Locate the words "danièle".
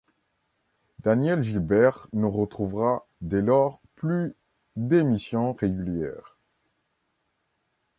1.03-1.43